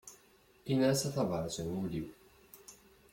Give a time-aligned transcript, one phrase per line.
[0.71, 2.07] Inna-as a tabrat n wul-iw.